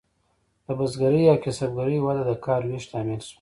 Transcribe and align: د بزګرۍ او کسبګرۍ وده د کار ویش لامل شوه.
د 0.65 0.67
بزګرۍ 0.77 1.23
او 1.31 1.37
کسبګرۍ 1.43 1.97
وده 2.01 2.23
د 2.29 2.31
کار 2.45 2.61
ویش 2.67 2.85
لامل 2.91 3.21
شوه. 3.27 3.29